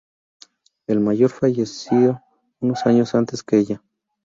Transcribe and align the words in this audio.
El 0.87 0.99
mayor 0.99 1.29
falleció 1.29 2.23
unos 2.59 2.87
años 2.87 3.13
antes 3.13 3.43
que 3.43 3.59
ella. 3.59 3.83